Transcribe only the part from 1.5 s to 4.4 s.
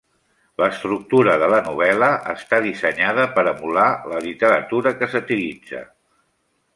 la novel·la està dissenyada per emular la